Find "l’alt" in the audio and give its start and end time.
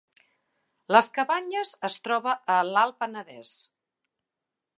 2.71-2.99